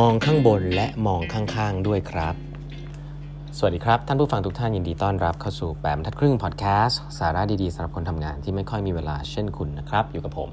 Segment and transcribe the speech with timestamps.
[0.00, 2.34] มองข้างบนและมองข้างๆด้วยครับ
[3.58, 10.50] สวัสดีครับ ท่านผู้ฟังทุกท่านยินดีต้อนรับเข้าสู่แปมทัดครึ่งพอดแคสต์สาระดีๆสำหรับคนทำงานที่ไม่ค่อยมีเวลาเช่นคุณนะครับ อยู่กับผม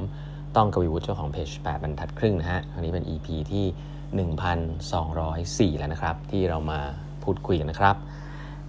[0.55, 3.65] ต้องกวีวุฒิเจ้าของเพจแปดบรรทัดครึ่งนะฮะวันนี้เป็น EP ที่
[5.75, 6.79] 1204 แล้วนะครับ ที่เรามา
[7.23, 7.95] พูดคุยกันนะครับ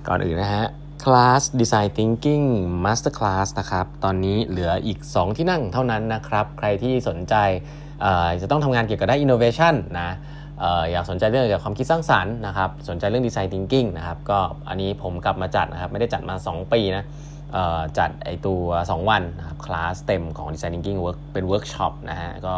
[0.09, 0.65] ก่อนอื่นนะฮะ
[1.05, 2.47] คลาส Design Thinking
[2.85, 7.35] Master Class นะครับ ตอนนี้เหลืออีก 2 ที่นั่งเท่านั้นนะครับ ใครที่สนใจ
[8.41, 10.11] จะต้องทำงานเกี่ยวกับด้าน innovation นะ
[10.93, 17.05] อยากสนใจเรื่องเกี่ยวกับความคิดสร้างสรรค์นะครับสนใจเรื่อง design thinking นะครับก็อันนี้ผมกลับมาจัดนะครับไม่ได้จัดมา 2 ปีนะ
[17.99, 22.55] จัดไอตัว 2 วันนะครับคลาสเต็มของ design thinking work เป็นเวิร์กช็อปนะฮะก็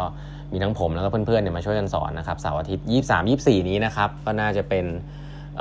[0.51, 4.85] มีทั้งผมแล้วก็เพื่อนๆเนี่ยมาช่วยกันสอนนะครับเสาร์อาทิตย์ 23 24 นี้นะครับก็น่าจะเป็น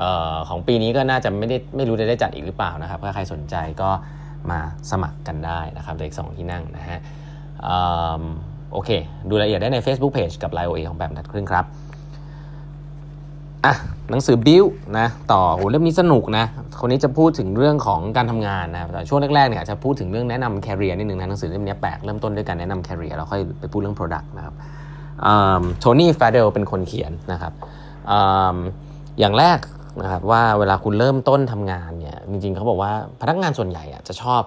[0.01, 3.91] ออของปีนี้ก็น่าจะไม่ได้ไม่รู้จะได้จัดอีกหรือเปล่านะครับถ้าใครสนใจก็
[4.51, 6.98] มาสมัครกันได้นะครับอีกสองที่นั่งนะฮะ
[8.73, 8.91] โอเค
[9.29, 11.64] ดูรายละเอียดได้ใน Facebook Page กับ Line OA ของแบบนัดครึ่งครับ
[13.66, 13.75] อะ
[14.11, 14.64] หนังสือบิว
[14.98, 16.44] นะต่อโหเล่มนี้สนุกนะ
[16.80, 24.55] คนนี้จะพูดถึงเรื่องของการทำงานนะแต่ช่วงแรกๆเนี่ยจะพูดถึงเรื่องแนะนำแคริเอร์นิดนึงนะหนังสือเล่มนี้แปลกเริ่มต้นด้วยการแนะนำแคริเอร์แล้วค่อยไปพูดเรื่อง Product นะครับ
[25.78, 27.52] โทนี่ฟาเดลเป็นคนเขียนนะครับ
[28.11, 28.12] อ
[29.20, 29.58] อย่างแรก
[30.02, 34.42] นะครับว่าเวลาคุณเริ่มต้นทำงานเนี่ยจริงๆเขาบอกว่าพนักงานส่วนใหญ่อะจะชอบ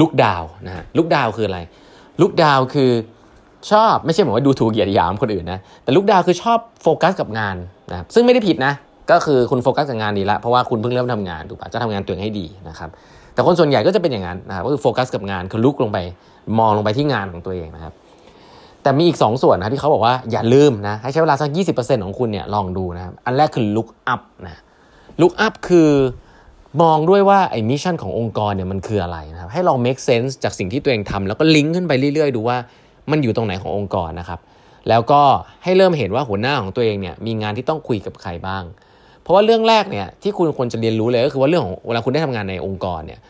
[0.00, 1.58] look down นะฮะ look down คืออะไร
[2.20, 2.90] look down คือ
[3.70, 7.56] ชอบไม่ใช่เหมือนว่าดูถูกเหยียดหยามคนอื่นนะแต่ look down คือชอบโฟกัสกับงาน
[7.90, 8.72] นะครับซึ่งไม่ได้ผิดนะ
[9.10, 12.90] ก็คือคุณโฟกัสกับงานดีละเพราะว่าคุณเพิ่งเริ่มทำงานถูกปะจะทำงานตัวเองให้ดีนะครับ
[13.34, 15.98] แต่คนส่วนใหญ่ก็จะเป็นอย่างนั้นนะครับก็คือโฟกัสกับงานคือ look ลงไป
[16.58, 17.92] มองลงไปที่งานของตัวเองนะครับ
[18.82, 24.60] แต่มีอีก 2 ส่วนนะที่เขาบอกว่าอย่าลืมนะให้ใช้เวลาสัก 20%ของคุณเนี่ยลองดูนะครับอันแรกคือ look up นะ
[25.20, 25.90] look up คือ
[26.82, 32.56] มองด้วยว่าไอ้ mission ขององค์กรเนี่ยมันคืออะไรนะครับให้ลอง make sense จากสิ่งที่ตัวเองทำแล้วก็ลิงก์ขึ้นไปเรื่อยๆ ดูว่า
[33.10, 34.40] มันอยู่ตรงไหนขององค์กรนะครับ
[34.88, 35.22] แล้วก็
[35.64, 38.64] ให้เริ่มเห็นว่าหัวหน้าของตัวเองเนี่ยมีงานที่ต้องคุยกับใครบ้าง
[39.22, 43.20] เพราะว่าเรื่องแรกเนี่ยที่คุณควรจะเรียนรู้เลยก็คือว่าเรื่องของเวลาคุณได้ทำงานในองค์กรเนี่ย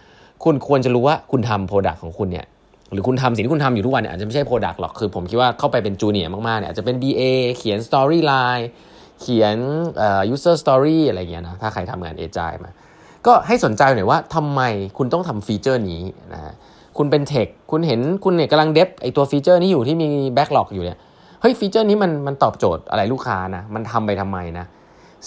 [0.45, 2.47] คุณควรจะรู้ว่าคุณทำ product ของคุณเนี่ย
[2.93, 7.23] หรือคุณทำสิ่งที่คุณทำอยู่ทุกวันเนี่ยอาจจะไม่ใช่ product หรอกคือผมคิดว่าเข้าไปเป็น junior มากๆเนี่ยอาจจะเป็น BA
[7.59, 8.69] เขียน storyline
[9.21, 9.57] เขียน
[9.99, 12.71] เอ่อ user story อะไรเงี้ยนะถ้าใครทำงาน agile มา
[13.27, 14.61] ก็ให้สนใจหน่อยว่าทำไม
[14.99, 16.03] คุณต้องทำ feature นี้
[16.33, 16.55] นะ
[16.99, 20.99] คุณเป็น tech คุณเห็นคุณเนี่ยกำลัง dev ไอตัว feature นี้อยู่ที่มี backlog อยู่เนี่ย
[21.41, 24.65] เฮ้ย feature นี้มันมันตอบโจทย์อะไรลูกค้านะมันทำไปทำไมนะ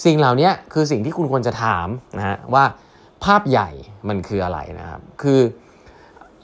[0.04, 1.88] สิ่งเหล่านี้คือสิ่งที่คุณควรจะถาม
[2.18, 2.64] นะฮะว่า
[3.24, 3.68] ภาพใหญ่
[4.08, 5.40] มันคืออะไรนะครับคือ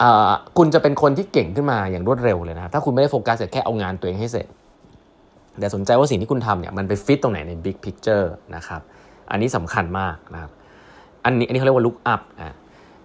[0.03, 0.05] อ
[0.59, 4.47] คุณจะเป็นคนที่เก่งขึ้นมาอย่างรวดเร็วเลยนะถ้าคุณไม่ได้โฟกัสแต่แค่เอางานตัวเองให้เสร็จ
[5.61, 8.81] แต่สนใจว่าสิ่งที่คุณทำเนี่ยมันไปฟิตตรงไหนใน big picture นะครับ
[9.31, 10.51] อันนี้สำคัญมากนะครับ
[11.25, 12.55] อันนี้อันนี้เขาเรียกว่า look up นะ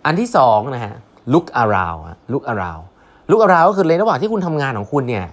[0.05, 0.93] อันที่สองนะฮะ
[1.33, 2.01] look around
[2.33, 2.83] look around
[3.29, 5.25] look around ก็คือในระหว่างที่คุณทำงานของคุณเนี่ย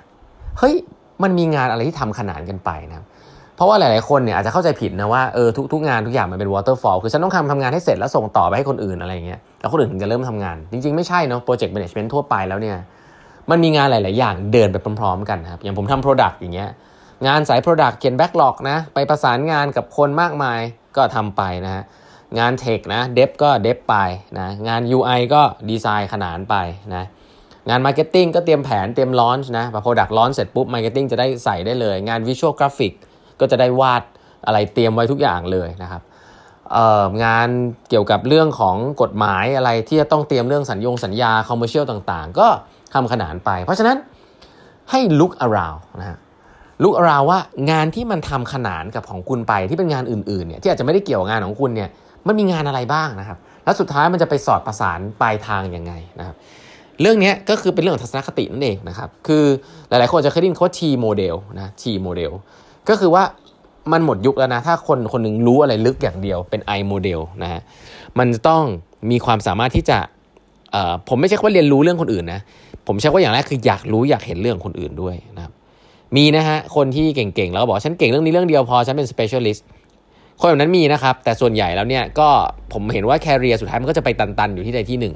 [0.59, 0.75] เฮ้ย
[1.23, 3.06] มันมีงานอะไรที่ทำขนานกันไปนะ
[3.56, 12.77] เพราะว่าหลาย ๆ คนเนี่ยอาจจะเข้าใจผิดนะว่าเออทุกทุกงานทุกอย่างมันเป็น waterfall คือฉันต้องทำทำงานให้เสร็จแล้วส่งต่อไปให้คนอื่นอะไรเงี้ยแล้วคนอื่นถึงจะเริ่มทำงาน จริง ๆ ไม่ใช่เนาะ project management ทั่วไปแล้วเนี่ย
[13.50, 16.69] มันมีงานหลาย ๆ อย่างเดินไปพร้อม ๆ กันครับอย่างผมทำ product อย่างเงี้ย
[17.27, 20.61] งานสาย product เขียน backlog นะไปประสานงานกับคนมากมาย
[20.97, 21.83] ก็ทำไปนะฮะ
[22.39, 23.97] งาน tech นะ dev ก็ dev ไป
[24.39, 26.55] นะงาน UI ก็ดีไซน์ขนานไป
[26.95, 27.05] นะ
[27.69, 32.93] งาน marketing ก็เตรียมแผนเตรียม launch นะพอ product launch เสร็จปุ๊บ marketing จะได้ใส่ได้เลย งาน visual graphic
[33.41, 34.03] ก็จะได้วาด
[34.47, 36.03] อะไรเตรียมไว้ทุกอย่างเลยนะครับ
[37.25, 37.49] งาน
[37.91, 42.49] เกี่ยวกับเรื่องของกฎหมายอะไรที่จะต้องเตรียมเรื่องสัญญงสัญญา commercial ต่างๆ ก็
[42.95, 43.97] ทำขนานไป เพราะฉะนั้น
[44.91, 46.19] ให้ look around นะฮะ
[46.83, 47.39] look around ว่า
[47.71, 51.89] งานที่มันทำขนานกับของคุณไปที่เป็นงานอื่นๆเนี่ยที่อาจจะไม่ได้เกี่ยวกับงานของคุณเนี่ย
[52.26, 56.36] มันมีงานอะไรบ้างนะครับ แล้วสุดท้ายมันจะไปสอดประสานปลายทางยังไงนะครับ
[57.00, 59.44] เรื่องนี้ก็คือเป็นเรื่องของทัศนคตินั่นเองนะครับ คือ
[59.88, 62.32] หลายๆคนจะเคยได้ยินคำว่า T โมเดลนะ T โมเดล
[62.88, 63.25] ก็คือว่า
[63.92, 67.60] มันหมดยุคแล้วนะ ถ้าคนคนนึงรู้อะไรลึกอย่างเดียวเป็น I โมเดลนะฮะ
[68.19, 68.62] มันจะต้อง
[69.10, 69.98] มีความสามารถที่จะ
[71.08, 72.41] ผมไม่ใช่ว่าเรียนรู้เรื่องคนอื่นนะ
[72.87, 75.52] ผมใช้ว่าอย่างแรกคืออยากรู้อยากเห็นเรื่องคนอื่นด้วยนะครับ
[76.16, 79.62] มีนะฮะคนที่เก่งๆแล้วบอกฉันเก่งเรื่องนี้เรื่องเดียวพอฉันเป็น specialist
[80.40, 82.28] คนแบบนั้นมีนะครับ แต่ส่วนใหญ่แล้วเนี่ยก็
[82.72, 85.14] ผมเห็นว่า career สุดท้ายมันก็จะไปตันๆ อยู่ที่ใดที่หนึ่ง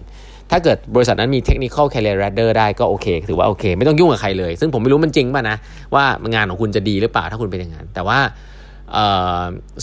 [0.50, 5.56] ถ้าเกิดบริษัทนั้นมี technical career ladder ได้ก็โอเค ถือว่าโอเค ไม่ต้องยุ่งกับใครเลย ซึ่งผมไม่รู้มันจริงป่ะนะ
[5.94, 6.04] ว่า
[6.34, 8.18] งานของคุณจะดีหรือเปล่าถ้าคุณเป็นอย่างนั้นแต่ว่า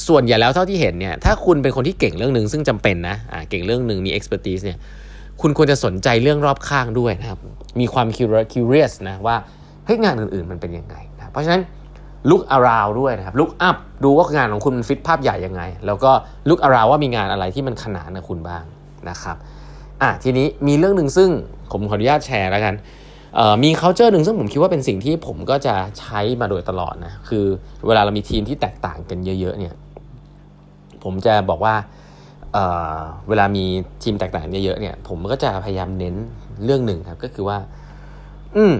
[0.08, 4.78] ส่วนใหญ่แล้วเท่าที่เห็นเนี่ยถ้าคุณเป็นคนที่เก่งเรื่องหนึ่งซึ่งจำเป็นนะะเก่งเรื่องหนึ่งมี expertise เนี่ย
[5.42, 7.40] คุณควรจะสนใจเรื่องรอบข้างด้วยนะครับ
[7.80, 8.08] มีความ
[8.54, 9.36] curious นะว่า
[9.86, 11.62] เฮ้ยงานอื่นๆมันเป็นยังไงนะเพราะฉะนั้น
[12.30, 16.12] ลุกอาราวด้วยนะครับลุกอัพดูว่างานของคุณมันฟิตภาพใหญ่ยังไง แล้วก็
[16.50, 18.64] ลุกอาราวว่ามีงานอะไรที่มันขนานกับคุณบ้าง
[19.10, 19.38] นะครับ
[20.02, 21.30] อะทีนี้มีเรื่องหนึ่งซึ่ง
[21.72, 22.76] ผมขออนุญาตแชร์แล้วกัน
[23.64, 27.46] มี culture หนึ่งซึ่งผมคิดว่าเป็นสิ่งที่ผมก็จะใช้มาโดยตลอดนะคือ
[27.88, 29.74] เวลาเรามีทีมที่แตกต่างกันเยอะๆเนี่ย
[31.04, 31.76] ผมจะบอกว่า
[32.54, 33.66] เเวลามี
[34.04, 36.16] ทีมแตกต่างเยอะๆเนี่ยผมก็จะพยายามเน้น
[36.66, 37.58] เรื่องหนึ่งครับก็คือว่า
[38.56, 38.74] อืม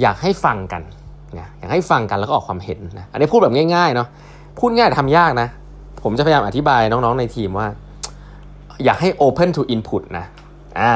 [0.00, 0.82] อยากให้ฟังกัน
[1.38, 4.08] นะอยากให้ฟังกันแล้วก็ออกความเห็นนะอันนี้พูดแบบง่ายๆเนาะ
[4.58, 5.48] พูดง่ายทำยากนะ
[6.02, 7.66] ผมจะพยายามอธิบายน้องๆในทีมว่า
[8.84, 10.24] อยากให้ open to input นะ
[10.80, 10.92] อ่า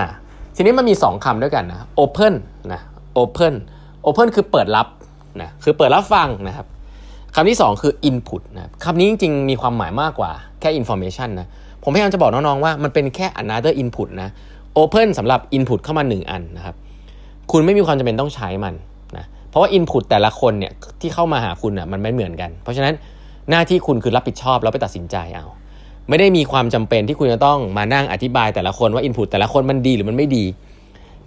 [0.57, 2.35] ทีนี้มันมี 2คำด้วยกันนะ open
[2.73, 2.81] นะ
[3.23, 3.55] open
[4.07, 4.87] open คือเปิดรับ
[5.43, 6.67] นะคือเปิดรับฟังนะครับ
[7.35, 10.31] คำที่ 2 คือ input นะคำนี้จริงๆ มีความหมายมากกว่า
[10.61, 11.47] แค่ information นะ
[11.83, 14.29] ผมพยายามจะบอกน้องๆว่ามันเป็นแค่ another input นะ
[14.81, 16.75] open สำหรับ input เข้ามา 1 อันนะครับ
[17.53, 18.75] คุณไม่มีความจำเป็นต้องใช้มัน
[19.51, 22.95] เพราะว่า input แต่ละคนเนี่ยที่เข้ามาหาคุณอะมันไม่เหมือนกัน เพราะฉะนั้น
[23.51, 25.47] หน้าที่คุณคือรับผิดชอบแล้วไปตัดสินใจเอา
[26.09, 30.45] ไม่ได้มีความจำเป็นที่คุณจะต้องมานั่งอธิบายแต่ละคนว่า input แต่ละคนมันดีหรือมันไม่ดี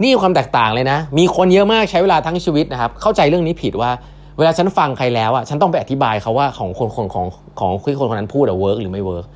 [0.02, 3.90] นี่ความแตกต่างเลยนะ มีคนเยอะมากใช้เวลาทั้งชีวิตนะครับ เข้าใจเรื่องนี้ผิดว่า
[4.38, 7.26] เวลาฉันฟังใครแล้วอะฉันต้องไปอธิบายเขาว่าของคนของของ
[7.58, 9.26] ของที่คนคนนั้นพูดอะ work หรือไม่ work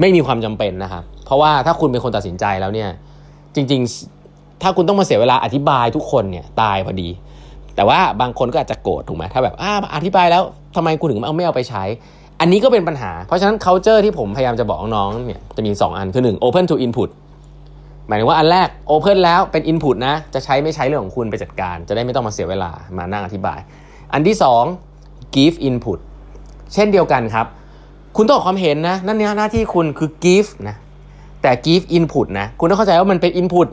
[0.00, 2.88] ไม่มีความจำเป็นนะครับ เพราะว่าถ้าคุณเป็นคนตัดสินใจแล้วเนี่ย
[3.54, 3.80] จริง
[4.20, 7.08] ๆ ถ้าคุณต้องมาเสียเวลาอธิบายทุกคนเนี่ยตายพอดี
[7.76, 10.42] แต่ว่าบางคนก็อาจจะโกรธถูกไหมถ้าแบบอ่าอธิบายแล้ว
[10.76, 11.84] ทำไมคุณถึงเอาไม่เอาไปใช้
[12.40, 17.10] อันนี้ก็เป็นปัญหา เพราะฉะนั้น culture ที่ผมพยายามจะบอกน้องเนี่ยจะมี 2 อันคือ 1 open to input
[18.08, 23.58] หมายถึงว่าอันแรก open แล้วเป็น input นะ จะใช้ไม่ใช้เรื่องของคุณไปจัดการ จะได้ไม่ต้องมาเสียเวลามานั่งอธิบาย
[24.12, 24.36] อันที่
[24.84, 25.98] 2 give input
[26.74, 27.46] เช่นเดียวกันครับ
[28.16, 30.76] คุณต้องออกความเห็นนะ นั่นเนี่ยหน้าที่คุณคือ give นะ
[31.42, 33.68] แต่ give input นะ คุณต้องเข้าใจว่ามันเป็น input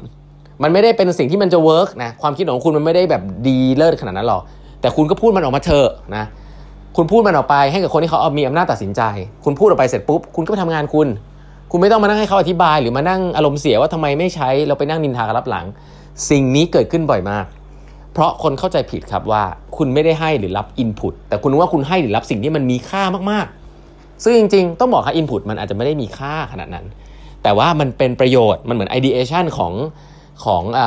[0.63, 4.41] มันไม่ได้เป็นสิ่งที่มันจะ work นะความคิดของคุณมันไม่ได้แบบดีเลิศขนาดนั้นหรอก
[4.81, 6.25] แต่คุณก็พูดมันออกมาเถอะนะ
[6.97, 9.01] คุณพูดมันออกไปให้กับคนที่เขาเอามีอำนาจตัดสินใจ
[9.45, 11.07] คุณพูดออกไปเสร็จปุ๊บคุณก็ไปทำงานคุณ
[11.71, 15.65] คุณไม่ต้องมานั่งให้เขาอธิบาย หรือมานั่งอารมณ์เสียว่าทำไมไม่ใช้เราไปนั่งนินทากันรับหลัง
[16.29, 17.45] สิ่งนี้เกิดขึ้นบ่อยมาก
[18.13, 19.43] เพราะคนเข้าใจผิดครับว่า
[19.77, 26.85] คุณไม่ได้ให้หรือรับ input แต่คุณว่าคุณให้หรือรับสิ่งที่มันมีค่ามากๆ ซึ่งจริง ๆ ต้องบอกค่ะ input มันอาจจะไม่ได้มีค่าขนาดนั้น
[27.43, 29.73] แต่ว่ามันเป็นประโยชน์มันเหมือน ideation ของ
[30.43, 30.81] ของอ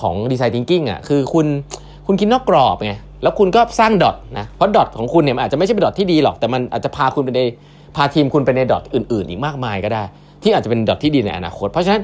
[0.00, 1.46] ของ design thinking อะคือคุณ
[2.06, 2.92] คุณคิดนอกกรอบไง
[3.22, 7.40] แล้วคุณก็สร้าง dot นะเพราะ dot ของคุณเนี่ยอาจจะไม่ใช่เป็น dot ที่ดีหรอกแต่มันอาจจะพาคุณไปใน
[7.96, 10.02] พาทีมคุณไปใน dot อื่น ๆ อีกมากมายก็ได้
[10.42, 12.02] ที่อาจจะเป็น dot ที่ดีในอนาคต เพราะฉะนั้น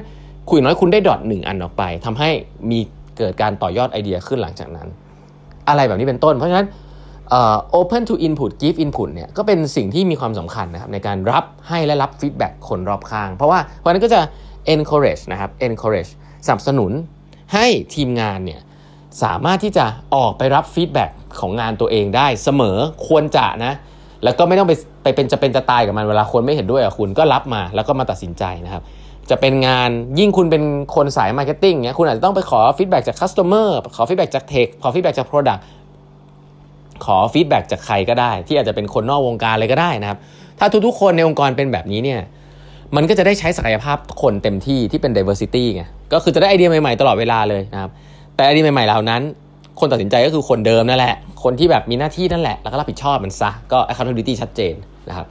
[0.49, 2.29] อย่างน้อยคุณได้ dot หนึ่งอันออกไปทำให้
[2.69, 2.79] มี
[3.17, 4.87] เกิดการต่อยอดไอเดียขึ้นหลังจากนั้น
[5.69, 6.67] อะไรแบบนี้เป็นต้น เพราะฉะนั้น
[7.79, 14.19] open to input give input เนี่ยก็เป็นสิ่งที่มีความสำคัญนะครับในการรับให้และรับ feedback คนรอบข้าง เพราะว่าเพราะนั้นก็จะ
[14.73, 16.11] encourage นะครับ encourage
[16.45, 16.91] สนับสนุน
[17.53, 17.65] ให้
[17.95, 18.61] ทีมงานเนี่ย
[19.23, 22.77] สามารถที่จะออกไปรับ feedback ของงานตัวเองได้เสมอ
[23.07, 23.73] ควรจะนะ
[24.23, 28.83] แล้วก็ไม่ต้องไปไปเป็นจะเป็นจะตายกับมันเวลาคนไม่เห็นด้วยกับคุณก็รับมาแล้วก็มาตัดสินใจนะครับ
[29.29, 29.89] จะเป็นงาน
[30.19, 30.63] ยิ่งคุณเป็น
[30.95, 35.63] คนสาย marketing เนี่ยคุณอาจจะต้องไปขอ feedback จาก customer ขอ feedback จาก tech ขอ feedback จาก product
[37.05, 40.17] ขอ feedback จากใครก็ได้ ที่อาจจะเป็นคนนอกวงการเลยก็ได้นะครับ
[40.59, 42.21] ถ้าทุกๆ คนในองค์กรเป็นแบบนี้เนี่ย
[42.95, 45.83] มันก็จะได้ใช้ศักยภาพคนเต็มที่ที่เป็น diversity ไง
[46.13, 47.91] ก็คือจะได้ไอเดียใหม่ๆตลอดเวลาเลยนะครับ
[48.35, 49.21] แต่ไอเดียใหม่ๆเหล่านั้น
[49.79, 54.73] คนตัดสินใจก็คือคนเดิมนั่นแหละ คนที่แบบมีหน้าที่นั่นแหละ แล้วก็รับผิดชอบมันซะ ก็ accountability ชัดเจน
[55.09, 55.25] นะครับ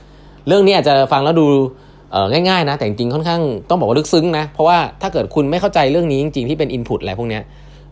[0.46, 1.46] เรื่องนี้อาจจะฟังแล้วดู
[2.32, 7.40] ง่ายๆนะ แต่จริงๆ ค่อนข้างต้องบอกว่าลึกซึ้งนะ เพราะว่าถ้าเกิดคุณไม่เข้าใจเรื่องนี้จริงๆ ที่เป็น input อะไรพวกนี้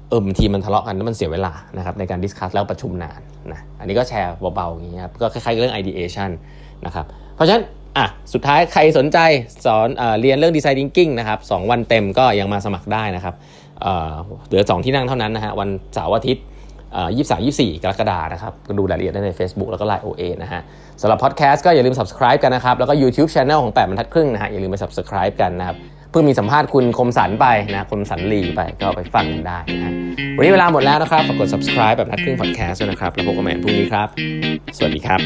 [0.08, 3.20] เออบางทีมันทะเลาะกันแล้วมันเสียเวลานะครับในการ discuss แล้วประชุมนาน
[3.52, 6.30] นะ อันนี้ก็แชร์เบาๆอย่างนี้ครับ ก็คล้ายๆเรื่อง ideation
[6.86, 7.62] นะครับ เพราะฉะนั้น
[7.96, 9.18] อะสุดท้ายใครสนใจ
[9.64, 13.34] สอนเอเรียนเรื่อง design thinking นะครับสวันเต็มก็ยังมาสมัครได้นะครับ
[14.46, 16.44] เหลือ 2 ที่นั่งเท่านั้นนะฮะวันเสาร์อาทิตย์
[17.16, 20.60] ยี่สามยี่สี่กรกฎานะครับก็ดูรายละเอียดได้ใน Facebook แล้วก็ Line OA นะฮะ
[21.02, 25.76] สำหรับพอดแคสต์ก็อย่าลืม subscribe กันนะครับ แล้วก็ YouTube Channel ของ 8บรรทัดครึ่งนะฮะอย่าลืมไป subscribe กันนะครับ
[26.10, 29.92] เพิ่งมีสัมภาษณ์คุณคมสันไปนะคมสันลีไปก็ไปฟังกันได้นะ
[30.36, 34.08] วันนี้เวลาหมดแล้วนะครับฝากกด subscribe แบบนัดครึ่ง podcast ด้วยนะครับแล้วพบกันใหม่พรุ่งนี้ครับ
[34.76, 35.20] สวัสดีครับ